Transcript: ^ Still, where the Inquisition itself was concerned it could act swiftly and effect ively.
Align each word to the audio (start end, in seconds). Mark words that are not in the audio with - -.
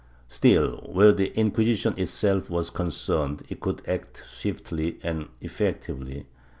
^ 0.01 0.03
Still, 0.27 0.77
where 0.91 1.11
the 1.11 1.31
Inquisition 1.37 1.93
itself 1.95 2.49
was 2.49 2.71
concerned 2.71 3.43
it 3.49 3.59
could 3.59 3.83
act 3.87 4.23
swiftly 4.25 4.97
and 5.03 5.27
effect 5.41 5.85
ively. 5.85 6.25